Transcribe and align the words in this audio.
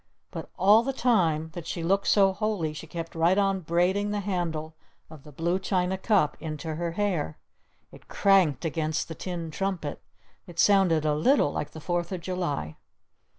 But 0.31 0.49
all 0.57 0.81
the 0.81 0.93
time 0.93 1.51
that 1.53 1.67
she 1.67 1.83
looked 1.83 2.07
so 2.07 2.33
holy 2.33 2.73
she 2.73 2.87
kept 2.87 3.13
right 3.13 3.37
on 3.37 3.59
braiding 3.59 4.09
the 4.09 4.21
handle 4.21 4.73
of 5.11 5.21
the 5.21 5.31
blue 5.31 5.59
china 5.59 5.95
cup 5.95 6.35
into 6.39 6.73
her 6.73 6.93
hair. 6.93 7.37
It 7.91 8.07
cranked 8.07 8.65
against 8.65 9.07
the 9.09 9.13
tin 9.13 9.51
trumpet. 9.51 10.01
It 10.47 10.57
sounded 10.57 11.05
a 11.05 11.13
little 11.13 11.51
like 11.53 11.69
the 11.69 11.79
4th 11.79 12.11
of 12.11 12.21
July. 12.21 12.77